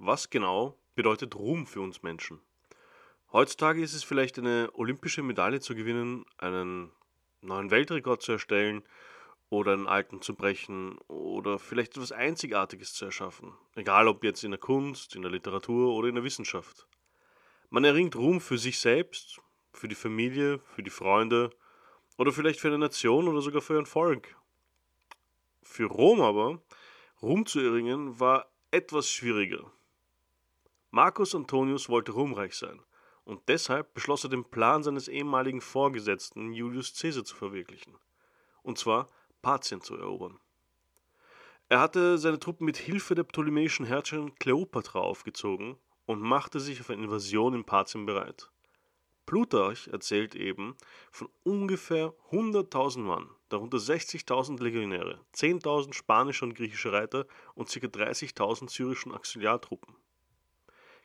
[0.00, 2.40] Was genau bedeutet Ruhm für uns Menschen?
[3.32, 6.92] Heutzutage ist es vielleicht eine olympische Medaille zu gewinnen, einen
[7.40, 8.84] neuen Weltrekord zu erstellen
[9.50, 13.54] oder einen alten zu brechen oder vielleicht etwas Einzigartiges zu erschaffen.
[13.74, 16.86] Egal ob jetzt in der Kunst, in der Literatur oder in der Wissenschaft.
[17.68, 19.40] Man erringt Ruhm für sich selbst,
[19.72, 21.50] für die Familie, für die Freunde
[22.16, 24.36] oder vielleicht für eine Nation oder sogar für ein Volk.
[25.64, 26.62] Für Rom aber,
[27.20, 29.72] Ruhm zu erringen, war etwas schwieriger.
[30.90, 32.80] Marcus Antonius wollte ruhmreich sein
[33.24, 37.98] und deshalb beschloss er den Plan seines ehemaligen Vorgesetzten Julius Caesar zu verwirklichen.
[38.62, 39.08] Und zwar
[39.42, 40.40] Parthien zu erobern.
[41.68, 46.88] Er hatte seine Truppen mit Hilfe der ptolemäischen Herrscherin Kleopatra aufgezogen und machte sich auf
[46.88, 48.50] eine Invasion in Parthien bereit.
[49.26, 50.74] Plutarch erzählt eben
[51.10, 57.86] von ungefähr 100.000 Mann, darunter 60.000 Legionäre, 10.000 spanische und griechische Reiter und ca.
[57.86, 59.94] 30.000 syrischen Auxiliartruppen.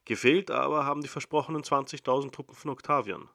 [0.06, 3.30] Gefehlt aber haben die versprochenen 20.000 Truppen von Octavian.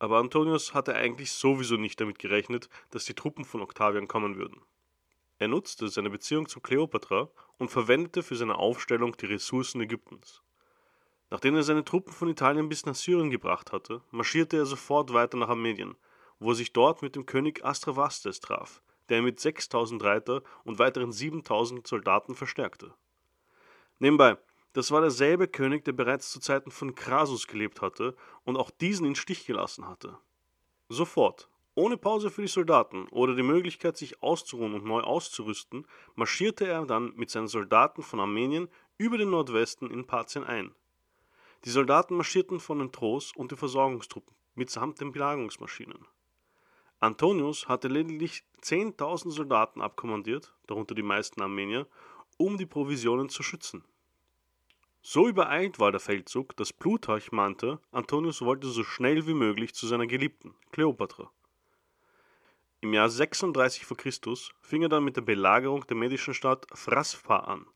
[0.00, 4.62] Aber Antonius hatte eigentlich sowieso nicht damit gerechnet, dass die Truppen von Octavian kommen würden.
[5.38, 10.42] Er nutzte seine Beziehung zu Kleopatra und verwendete für seine Aufstellung die Ressourcen Ägyptens.
[11.30, 15.36] Nachdem er seine Truppen von Italien bis nach Syrien gebracht hatte, marschierte er sofort weiter
[15.36, 15.96] nach Armenien,
[16.40, 20.78] wo er sich dort mit dem König Astravastes traf, der ihn mit 6000 Reiter und
[20.78, 22.94] weiteren 7000 Soldaten verstärkte.
[23.98, 24.38] Nebenbei,
[24.72, 29.06] das war derselbe König, der bereits zu Zeiten von Krasus gelebt hatte und auch diesen
[29.06, 30.18] in Stich gelassen hatte.
[30.88, 36.66] Sofort, ohne Pause für die Soldaten oder die Möglichkeit, sich auszuruhen und neu auszurüsten, marschierte
[36.66, 40.74] er dann mit seinen Soldaten von Armenien über den Nordwesten in Parthien ein.
[41.64, 46.06] Die Soldaten marschierten von den Tros und den Versorgungstruppen mitsamt den Belagerungsmaschinen.
[47.00, 51.86] Antonius hatte lediglich 10.000 Soldaten abkommandiert, darunter die meisten Armenier,
[52.36, 53.84] um die Provisionen zu schützen.
[55.00, 59.86] So übereilt war der Feldzug, dass Plutarch meinte, Antonius wollte so schnell wie möglich zu
[59.86, 61.30] seiner Geliebten, Kleopatra.
[62.80, 63.94] Im Jahr 36 v.
[63.94, 64.12] Chr.
[64.60, 67.66] fing er dann mit der Belagerung der medischen Stadt Phraspa an.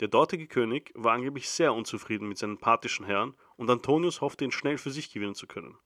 [0.00, 4.52] Der dortige König war angeblich sehr unzufrieden mit seinen parthischen Herren und Antonius hoffte ihn
[4.52, 5.78] schnell für sich gewinnen zu können.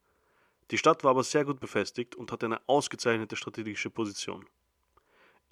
[0.71, 4.47] Die Stadt war aber sehr gut befestigt und hatte eine ausgezeichnete strategische Position.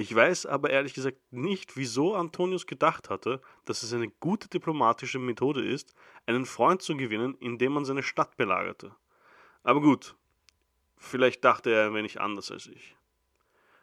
[0.00, 5.18] Ich weiß aber ehrlich gesagt nicht, wieso Antonius gedacht hatte, dass es eine gute diplomatische
[5.18, 5.92] Methode ist,
[6.24, 8.94] einen Freund zu gewinnen, indem man seine Stadt belagerte.
[9.64, 10.14] Aber gut,
[10.96, 12.94] vielleicht dachte er ein wenig anders als ich.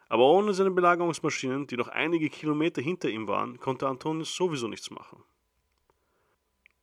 [0.08, 4.90] Aber ohne seine Belagerungsmaschinen, die noch einige Kilometer hinter ihm waren, konnte Antonius sowieso nichts
[4.90, 5.22] machen.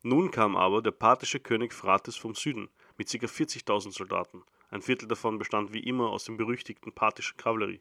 [0.04, 2.70] Nun kam aber der parthische König Phraates vom Süden
[3.00, 3.26] mit ca.
[3.26, 4.44] 40.000 Soldaten.
[4.70, 7.80] Ein Viertel davon bestand wie immer aus dem berüchtigten parthischen Kavallerie.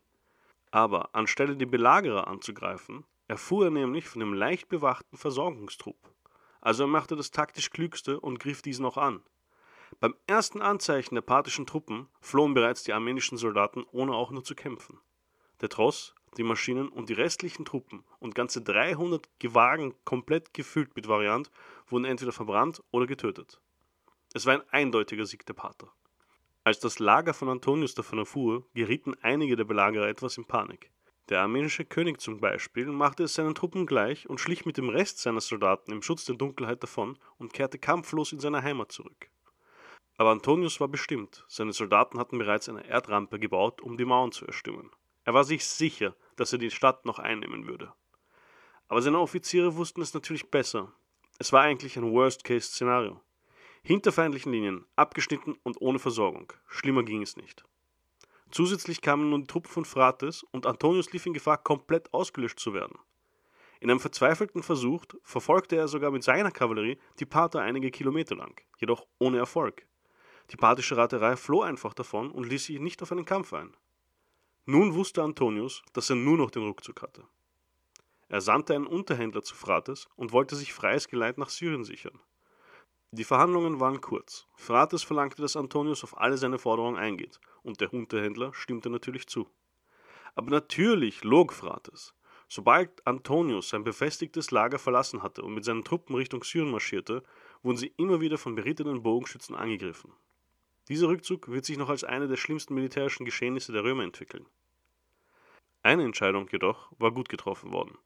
[0.72, 6.12] Aber anstelle die Belagerer anzugreifen, erfuhr er nämlich von dem leicht bewachten Versorgungstrupp.
[6.62, 9.22] Also er machte das taktisch Klügste und griff diesen auch an.
[10.00, 14.54] Beim ersten Anzeichen der parthischen Truppen flohen bereits die armenischen Soldaten, ohne auch nur zu
[14.54, 14.98] kämpfen.
[15.60, 21.06] Der Tross, die Maschinen und die restlichen Truppen und ganze 300 Gewagen komplett gefüllt mit
[21.06, 21.50] Variant
[21.86, 23.60] wurden entweder verbrannt oder getötet.
[24.32, 25.92] Es war ein eindeutiger Sieg der Parther.
[26.64, 30.92] Als das Lager von Antonius davon erfuhr, gerieten einige der Belagerer etwas in Panik.
[31.28, 35.18] Der armenische König zum Beispiel machte es seinen Truppen gleich und schlich mit dem Rest
[35.18, 39.28] seiner Soldaten im Schutz der Dunkelheit davon und kehrte kampflos in seine Heimat zurück.
[40.18, 44.46] Aber Antonius war bestimmt, seine Soldaten hatten bereits eine Erdrampe gebaut, um die Mauern zu
[44.46, 44.90] erstürmen.
[45.24, 47.92] Er war sich sicher, dass er die Stadt noch einnehmen würde.
[48.86, 50.92] Aber seine Offiziere wussten es natürlich besser.
[51.38, 53.20] Es war eigentlich ein Worst-Case-Szenario.
[53.84, 56.52] Hinter feindlichen Linien, abgeschnitten und ohne Versorgung.
[56.68, 57.64] Schlimmer ging es nicht.
[58.52, 62.74] Zusätzlich kamen nun die Truppen von Phraates und Antonius lief in Gefahr, komplett ausgelöscht zu
[62.74, 62.96] werden.
[63.80, 68.60] In einem verzweifelten Versuch verfolgte er sogar mit seiner Kavallerie die Parther einige Kilometer lang,
[68.78, 69.84] jedoch ohne Erfolg.
[70.52, 73.76] Die parthische Raterei floh einfach davon und ließ sich nicht auf einen Kampf ein.
[74.64, 77.24] Nun wusste Antonius, dass er nur noch den Rückzug hatte.
[78.28, 82.20] Er sandte einen Unterhändler zu Phraates und wollte sich freies Geleit nach Syrien sichern.
[83.14, 84.46] Die Verhandlungen waren kurz.
[84.56, 89.50] Phraates verlangte, dass Antonius auf alle seine Forderungen eingeht, und der Unterhändler stimmte natürlich zu.
[90.34, 92.14] Aber natürlich log Phraates.
[92.48, 97.22] Sobald Antonius sein befestigtes Lager verlassen hatte und mit seinen Truppen Richtung Syrien marschierte,
[97.62, 100.14] wurden sie immer wieder von berittenen Bogenschützen angegriffen.
[100.88, 104.46] Dieser Rückzug wird sich noch als eine der schlimmsten militärischen Geschehnisse der Römer entwickeln.
[105.82, 107.98] Eine Entscheidung jedoch war gut getroffen worden.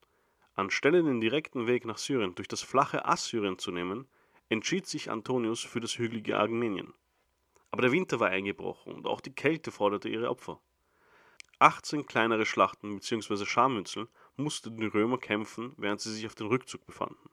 [0.55, 4.09] Anstelle den direkten Weg nach Syrien durch das flache Assyrien zu nehmen,
[4.49, 6.95] entschied sich Antonius für das hügelige Armenien.
[7.71, 10.61] Aber der Winter war eingebrochen und auch die Kälte forderte ihre Opfer.
[11.59, 13.45] 18 kleinere Schlachten bzw.
[13.47, 17.31] Scharmützel mussten die Römer kämpfen, während sie sich auf dem Rückzug befanden.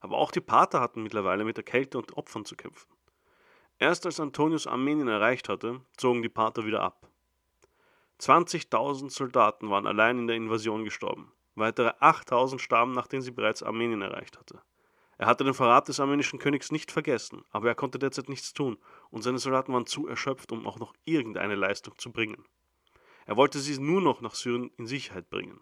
[0.00, 2.92] aber auch die Parther hatten mittlerweile mit der Kälte und Opfern zu kämpfen.
[3.78, 7.08] Erst als Antonius Armenien erreicht hatte, zogen die Parther wieder ab.
[8.20, 11.32] 20.000 Soldaten waren allein in der Invasion gestorben.
[11.54, 14.60] Weitere 8.000 starben, nachdem sie bereits Armenien erreicht hatte.
[15.18, 18.78] Er hatte den Verrat des armenischen Königs nicht vergessen, aber er konnte derzeit nichts tun
[19.10, 22.44] und seine Soldaten waren zu erschöpft, um auch noch irgendeine Leistung zu bringen.
[23.26, 25.60] Er wollte sie nur noch nach Syrien in Sicherheit bringen.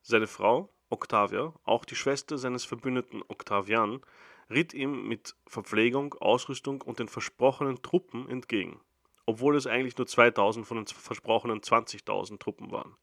[0.00, 4.00] Seine Frau, Octavia, auch die Schwester seines Verbündeten Octavian,
[4.48, 8.80] ritt ihm mit Verpflegung, Ausrüstung und den versprochenen Truppen entgegen,
[9.26, 12.96] obwohl es eigentlich nur 2000 von den versprochenen 20.000 Truppen waren.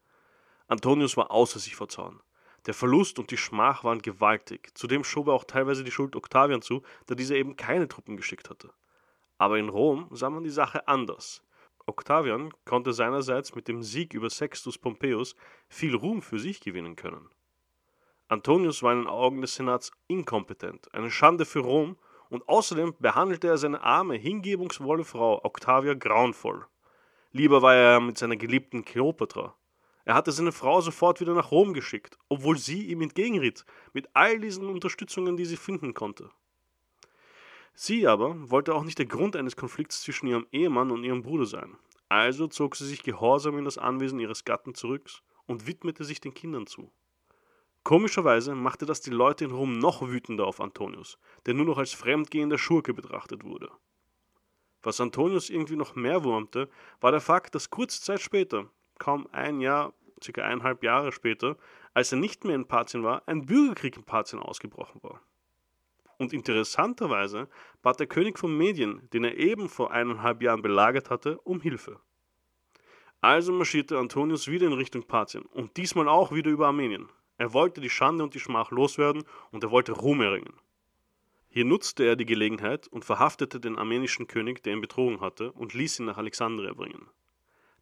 [0.67, 2.21] Antonius war außer sich vor Zorn.
[2.65, 4.71] Der Verlust und die Schmach waren gewaltig.
[4.73, 8.49] Zudem schob er auch teilweise die Schuld Octavian zu, da dieser eben keine Truppen geschickt
[8.49, 8.73] hatte.
[9.37, 11.43] Aber in Rom sah man die Sache anders.
[11.85, 15.35] Octavian konnte seinerseits mit dem Sieg über Sextus Pompeius
[15.69, 17.29] viel Ruhm für sich gewinnen können.
[18.27, 21.95] Antonius war in den Augen des Senats inkompetent, eine Schande für Rom
[22.29, 26.65] und außerdem behandelte er seine arme, hingebungsvolle Frau Octavia grauenvoll.
[27.31, 29.55] Lieber war er mit seiner geliebten Kleopatra.
[30.05, 34.39] Er hatte seine Frau sofort wieder nach Rom geschickt, obwohl sie ihm entgegenritt, mit all
[34.39, 36.29] diesen Unterstützungen, die sie finden konnte.
[37.73, 41.45] Sie aber wollte auch nicht der Grund eines Konflikts zwischen ihrem Ehemann und ihrem Bruder
[41.45, 41.75] sein.
[42.07, 45.09] Also zog sie sich gehorsam in das Anwesen ihres Gatten zurück
[45.47, 46.91] und widmete sich den Kindern zu.
[47.83, 51.93] Komischerweise machte das die Leute in Rom noch wütender auf Antonius, der nur noch als
[51.93, 53.71] fremdgehender Schurke betrachtet wurde.
[54.81, 56.69] Was Antonius irgendwie noch mehr wurmte,
[57.01, 58.69] war der Fakt, dass kurze Zeit später,
[58.99, 59.93] kaum ein Jahr,
[60.23, 61.57] circa eineinhalb Jahre später,
[61.93, 65.21] als er nicht mehr in Parthien war, ein Bürgerkrieg in Parthien ausgebrochen war.
[66.17, 67.49] Und interessanterweise
[67.81, 71.99] bat der König von Medien, den er eben vor eineinhalb Jahren belagert hatte, um Hilfe.
[73.21, 77.09] Also marschierte Antonius wieder in Richtung Parthien und diesmal auch wieder über Armenien.
[77.37, 80.53] Er wollte die Schande und die Schmach loswerden und er wollte Ruhm erringen.
[81.49, 85.73] Hier nutzte er die Gelegenheit und verhaftete den armenischen König, der ihn betrogen hatte, und
[85.73, 87.07] ließ ihn nach Alexandria bringen.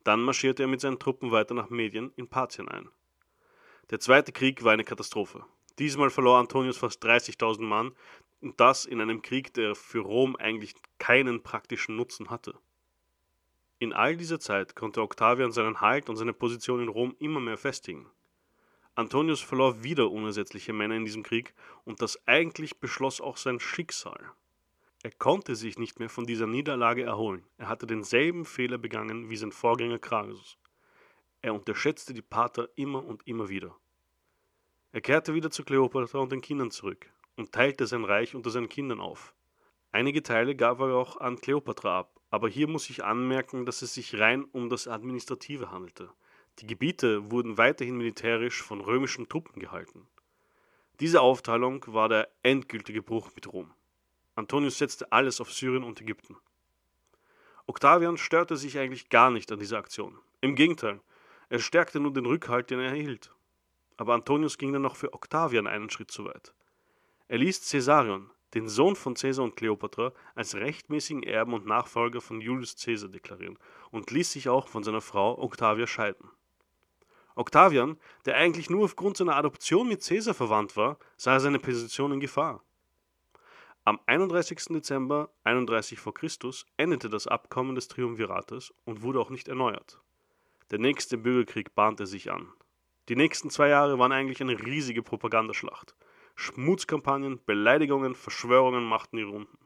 [0.04, 2.90] Dann marschierte er mit seinen Truppen weiter nach Medien in Parthien ein.
[3.90, 5.46] Der zweite Krieg war eine Katastrophe.
[5.80, 7.92] Diesmal verlor Antonius fast 30.000 Mann
[8.42, 12.56] und das in einem Krieg, der für Rom eigentlich keinen praktischen Nutzen hatte.
[13.80, 17.58] In all dieser Zeit konnte Octavian seinen Halt und seine Position in Rom immer mehr
[17.58, 18.10] festigen.
[18.96, 21.54] Antonius verlor wieder unersetzliche Männer in diesem Krieg
[21.84, 24.32] und das eigentlich beschloss auch sein Schicksal.
[25.06, 27.46] Er konnte sich nicht mehr von dieser Niederlage erholen.
[27.58, 30.58] Er hatte denselben Fehler begangen wie sein Vorgänger Crassus.
[31.42, 33.76] Er unterschätzte die Pater immer und immer wieder.
[34.94, 38.70] Er kehrte wieder zu Kleopatra und den Kindern zurück und teilte sein Reich unter seinen
[38.70, 39.36] Kindern auf.
[39.92, 43.94] Einige Teile gab er auch an Kleopatra ab, aber hier muss ich anmerken, dass es
[43.94, 46.10] sich rein um das Administrative handelte.
[46.60, 50.08] Die Gebiete wurden weiterhin militärisch von römischen Truppen gehalten.
[51.02, 53.74] Diese Aufteilung war der endgültige Bruch mit Rom.
[54.36, 56.36] Antonius setzte alles auf Syrien und Ägypten.
[57.66, 60.18] Octavian störte sich eigentlich gar nicht an dieser Aktion.
[60.42, 61.02] Im Gegenteil,
[61.50, 63.32] er stärkte nur den Rückhalt, den er erhielt.
[63.96, 66.54] Aber Antonius ging dann noch für Octavian einen Schritt zu weit.
[67.28, 72.42] Er ließ Caesarion, den Sohn von Caesar und Kleopatra, als rechtmäßigen Erben und Nachfolger von
[72.42, 73.58] Julius Caesar deklarieren
[73.92, 76.30] und ließ sich auch von seiner Frau Octavia scheiden.
[77.36, 82.20] Octavian, der eigentlich nur aufgrund seiner Adoption mit Caesar verwandt war, sah seine Position in
[82.20, 82.64] Gefahr.
[83.86, 84.68] Am 31.
[84.70, 86.14] Dezember 31 v.
[86.14, 86.30] Chr.
[86.78, 90.00] endete das Abkommen des Triumvirates und wurde auch nicht erneuert.
[90.72, 92.48] Der nächste Bürgerkrieg bahnte sich an.
[93.10, 95.96] Die nächsten zwei Jahre waren eigentlich eine riesige Propagandaschlacht.
[96.36, 99.58] Schmutzkampagnen, Beleidigungen, Verschwörungen machten die Runden.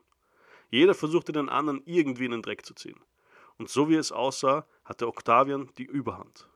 [0.71, 2.99] Jeder versuchte den anderen irgendwie in den Dreck zu ziehen.
[3.59, 6.49] Und so wie es aussah, hatte Octavian die Überhand.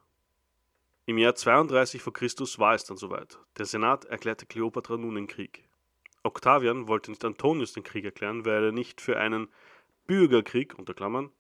[1.05, 2.09] Im Jahr 32 v.
[2.09, 2.27] Chr.
[2.57, 3.37] war es dann soweit.
[3.59, 5.69] Der Senat erklärte Kleopatra nun den Krieg.
[6.23, 9.47] Octavian wollte nicht Antonius den Krieg erklären, weil er nicht für einen
[10.05, 11.31] Bürgerkrieg unter Klammern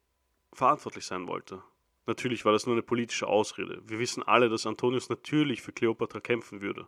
[0.53, 1.61] verantwortlich sein wollte.
[2.07, 3.81] Natürlich war das nur eine politische Ausrede.
[3.85, 6.87] Wir wissen alle, dass Antonius natürlich für Kleopatra kämpfen würde.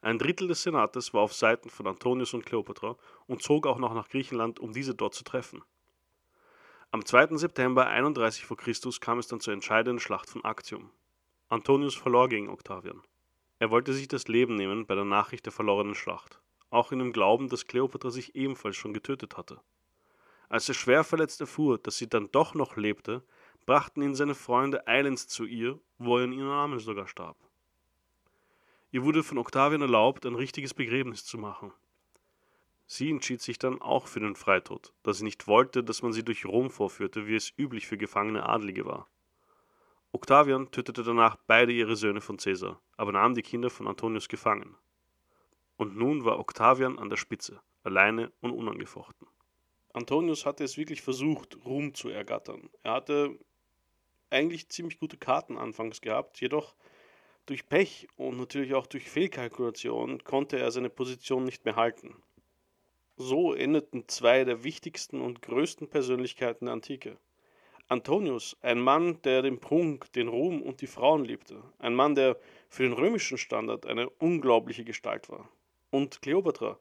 [0.00, 2.96] Ein Drittel des Senates war auf Seiten von Antonius und Kleopatra
[3.26, 5.62] und zog auch noch nach Griechenland, um diese dort zu treffen.
[6.90, 7.36] Am 2.
[7.36, 8.56] September 31 v.
[8.56, 8.72] Chr.
[8.98, 10.90] kam es dann zur entscheidenden Schlacht von Actium.
[11.50, 13.02] Antonius verlor gegen Octavian.
[13.58, 17.12] Er wollte sich das Leben nehmen bei der Nachricht der verlorenen Schlacht auch in dem
[17.12, 19.60] Glauben, dass Kleopatra sich ebenfalls schon getötet hatte.
[20.48, 23.22] Als er schwer verletzt erfuhr, dass sie dann doch noch lebte,
[23.66, 27.36] brachten ihn seine Freunde eilends zu ihr, wo er in ihren Armen sogar starb.
[28.90, 31.72] Ihr wurde von Octavian erlaubt, ein richtiges Begräbnis zu machen.
[32.86, 36.24] Sie entschied sich dann auch für den Freitod, da sie nicht wollte, dass man sie
[36.24, 39.06] durch Rom vorführte, wie es üblich für gefangene Adlige war.
[40.10, 44.74] Octavian tötete danach beide ihre Söhne von Caesar, aber nahm die Kinder von Antonius gefangen.
[45.80, 49.26] Und nun war Octavian an der Spitze, alleine und unangefochten.
[49.94, 52.68] Antonius hatte es wirklich versucht, Ruhm zu ergattern.
[52.82, 53.38] Er hatte
[54.28, 56.74] eigentlich ziemlich gute Karten anfangs gehabt, jedoch
[57.46, 62.14] durch Pech und natürlich auch durch Fehlkalkulation konnte er seine Position nicht mehr halten.
[63.16, 67.16] So endeten zwei der wichtigsten und größten Persönlichkeiten der Antike.
[67.88, 72.36] Antonius, ein Mann, der den Prunk, den Ruhm und die Frauen liebte, ein Mann, der
[72.68, 75.48] für den römischen Standard eine unglaubliche Gestalt war.
[75.90, 76.78] Und Kleopatra,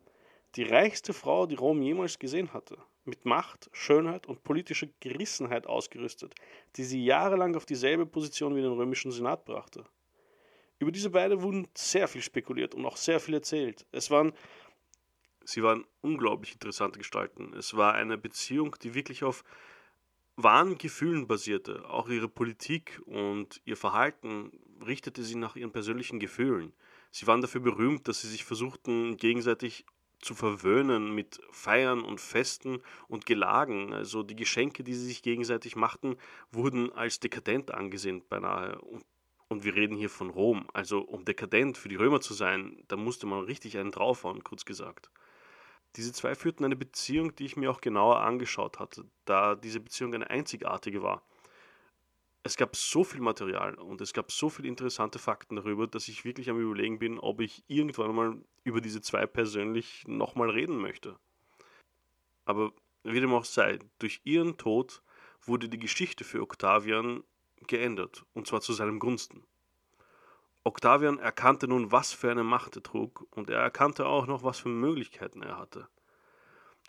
[0.56, 6.36] die reichste Frau, die Rom jemals gesehen hatte, mit Macht, Schönheit und politischer Gerissenheit ausgerüstet,
[6.76, 9.86] die sie jahrelang auf dieselbe Position wie den römischen Senat brachte.
[10.80, 13.86] Über diese beiden wurden sehr viel spekuliert und auch sehr viel erzählt.
[13.92, 14.34] Es waren
[15.50, 17.54] Sie waren unglaublich interessante Gestalten.
[17.58, 19.44] Es war eine Beziehung, die wirklich auf
[20.36, 21.90] wahren Gefühlen basierte.
[21.90, 24.52] Auch ihre Politik und ihr Verhalten
[24.86, 26.72] richtete sie nach ihren persönlichen Gefühlen.
[27.12, 29.86] Sie waren dafür berühmt, dass sie sich versuchten, gegenseitig
[30.22, 33.94] zu verwöhnen mit Feiern und Festen und Gelagen.
[33.94, 36.18] Also die Geschenke, die sie sich gegenseitig machten,
[36.52, 38.80] wurden als dekadent angesehen beinahe.
[39.48, 40.68] Und wir reden hier von Rom.
[40.74, 44.66] Also um dekadent für die Römer zu sein, da musste man richtig einen draufhauen, kurz
[44.66, 45.10] gesagt.
[45.96, 50.14] Diese zwei führten eine Beziehung, die ich mir auch genauer angeschaut hatte, da diese Beziehung
[50.14, 51.24] eine einzigartige war.
[52.42, 56.24] Es gab so viel Material und es gab so viele interessante Fakten darüber, dass ich
[56.24, 61.20] wirklich am Überlegen bin, ob ich irgendwann mal über diese zwei persönlich nochmal reden möchte.
[62.46, 62.72] Aber
[63.04, 65.04] wie dem auch sei, durch ihren Tod
[65.42, 67.24] wurde die Geschichte für Octavian
[67.68, 69.44] geändert, und zwar zu seinem Gunsten.
[70.64, 74.60] Octavian erkannte nun, was für eine Macht er trug, und er erkannte auch noch, was
[74.60, 75.90] für Möglichkeiten er hatte.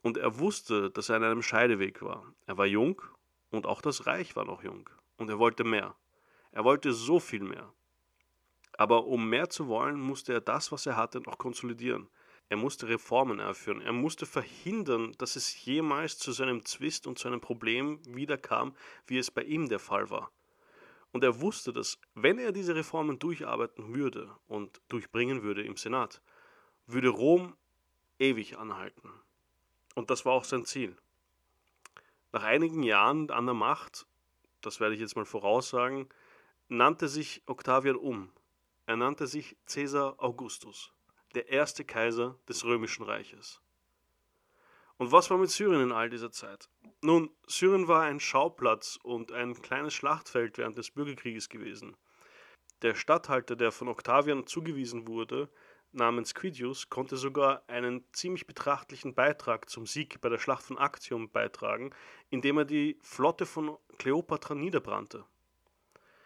[0.02, 2.32] Und er wusste, dass er an einem Scheideweg war.
[2.46, 3.02] Er war jung
[3.50, 4.88] und auch das Reich war noch jung.
[5.20, 5.94] Und er wollte mehr.
[6.50, 7.74] Er wollte so viel mehr.
[8.78, 12.08] Aber um mehr zu wollen, musste er das, was er hatte, noch konsolidieren.
[12.48, 13.82] Er musste Reformen erführen.
[13.82, 18.74] Er musste verhindern, dass es jemals zu seinem Zwist und zu einem Problem wiederkam,
[19.06, 20.32] wie es bei ihm der Fall war.
[21.12, 26.22] Und er wusste, dass wenn er diese Reformen durcharbeiten würde und durchbringen würde im Senat,
[26.86, 27.58] würde Rom
[28.18, 29.12] ewig anhalten.
[29.94, 30.96] Und das war auch sein Ziel.
[32.32, 34.06] Nach einigen Jahren an der Macht,
[34.60, 36.08] das werde ich jetzt mal voraussagen,
[36.68, 38.32] nannte sich Octavian um.
[38.86, 40.92] Er nannte sich Caesar Augustus,
[41.34, 43.60] der erste Kaiser des römischen Reiches.
[44.96, 46.68] Und was war mit Syrien in all dieser Zeit?
[47.00, 51.96] Nun, Syrien war ein Schauplatz und ein kleines Schlachtfeld während des Bürgerkrieges gewesen.
[52.82, 55.48] Der Statthalter, der von Octavian zugewiesen wurde,
[55.92, 61.30] namens Quidius, konnte sogar einen ziemlich betrachtlichen Beitrag zum Sieg bei der Schlacht von Actium
[61.30, 61.90] beitragen,
[62.30, 65.24] indem er die Flotte von Kleopatra niederbrannte.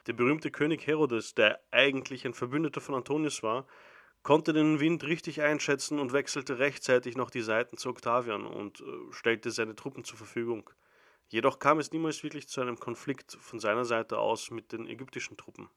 [0.07, 3.67] Der berühmte König Herodes, der eigentlich ein Verbündeter von Antonius war,
[4.23, 8.85] konnte den Wind richtig einschätzen und wechselte rechtzeitig noch die Seiten zu Octavian und äh,
[9.13, 10.71] stellte seine Truppen zur Verfügung.
[11.29, 15.37] Jedoch kam es niemals wirklich zu einem Konflikt von seiner Seite aus mit den ägyptischen
[15.37, 15.69] Truppen.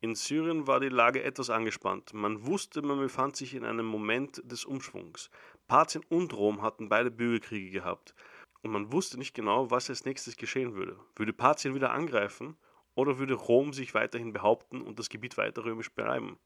[0.00, 2.12] In Syrien war die Lage etwas angespannt.
[2.12, 5.30] Man wusste, man befand sich in einem Moment des Umschwungs.
[5.66, 8.14] Parthien und Rom hatten beide Bürgerkriege gehabt.
[8.62, 10.98] Und man wusste nicht genau, was als nächstes geschehen würde.
[11.14, 12.56] Würde Parthien wieder angreifen
[12.94, 16.38] oder würde Rom sich weiterhin behaupten und das Gebiet weiter römisch bleiben?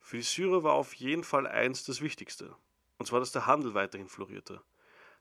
[0.00, 2.54] Für die Syrer war auf jeden Fall eins das Wichtigste,
[2.98, 4.60] und zwar, dass der Handel weiterhin florierte.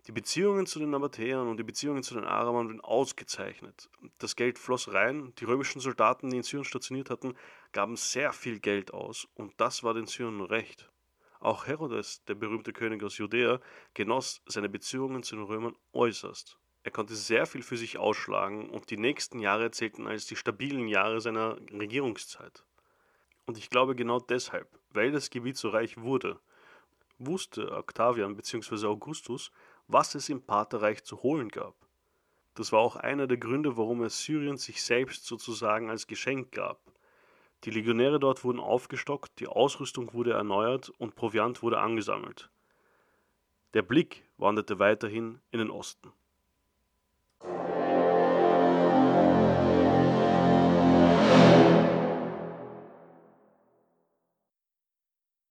[0.07, 3.89] Die Beziehungen zu den Nabatäern und die Beziehungen zu den Arabern waren ausgezeichnet.
[4.17, 7.35] Das Geld floss rein, die römischen Soldaten, die in Syrien stationiert hatten,
[7.71, 10.91] gaben sehr viel Geld aus, und das war den Syrern recht.
[11.39, 13.61] Auch Herodes, der berühmte König aus Judäa,
[13.93, 16.57] genoss seine Beziehungen zu den Römern äußerst.
[16.83, 20.89] Er konnte sehr viel für sich ausschlagen, und die nächsten Jahre zählten als die stabilen
[20.89, 22.65] Jahre seiner Regierungszeit.
[23.45, 26.41] Und ich glaube genau deshalb, weil das Gebiet so reich wurde,
[27.19, 28.85] wusste Octavian bzw.
[28.85, 29.51] Augustus,
[29.93, 31.75] was es im Partherreich zu holen gab.
[32.55, 36.81] Das war auch einer der Gründe, warum er Syrien sich selbst sozusagen als Geschenk gab.
[37.63, 42.49] Die Legionäre dort wurden aufgestockt, die Ausrüstung wurde erneuert und Proviant wurde angesammelt.
[43.73, 46.11] Der Blick wanderte weiterhin in den Osten.